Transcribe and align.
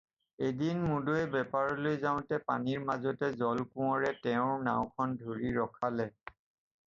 এদিন 0.45 0.77
মুদৈয়ে 0.91 1.25
বেপাৰলৈ 1.33 1.99
যাওঁতে 2.05 2.39
পানীৰ 2.47 2.81
মাজতে 2.87 3.29
জলকোঁৱৰে 3.41 4.13
তেওঁৰ 4.23 4.57
নাওখন 4.69 5.13
ধৰি 5.25 5.53
ৰখালে। 5.59 6.09